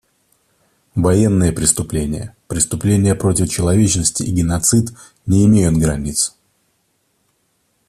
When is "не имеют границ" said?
5.27-6.35